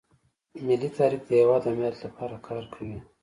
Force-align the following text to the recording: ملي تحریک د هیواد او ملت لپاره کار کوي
ملي 0.65 0.89
تحریک 0.95 1.23
د 1.27 1.31
هیواد 1.39 1.63
او 1.69 1.73
ملت 1.81 1.99
لپاره 2.07 2.35
کار 2.47 2.63
کوي 2.73 2.97